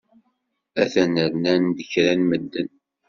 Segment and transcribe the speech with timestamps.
[0.81, 2.69] Atan rnan-d kra n medden.